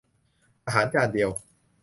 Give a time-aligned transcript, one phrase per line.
[0.65, 1.29] อาหารจานเดียว